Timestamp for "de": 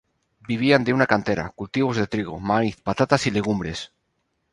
0.83-0.93, 1.97-2.07